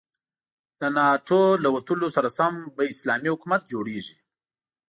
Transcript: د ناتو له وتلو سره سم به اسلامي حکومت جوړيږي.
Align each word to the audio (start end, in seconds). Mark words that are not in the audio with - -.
د 0.79 0.81
ناتو 0.97 1.41
له 1.63 1.69
وتلو 1.75 2.07
سره 2.15 2.29
سم 2.37 2.53
به 2.75 2.83
اسلامي 2.93 3.29
حکومت 3.33 3.61
جوړيږي. 3.71 4.17